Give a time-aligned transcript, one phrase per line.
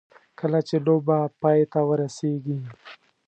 [0.39, 2.59] کله چې لوبه پای ته ورسېږي.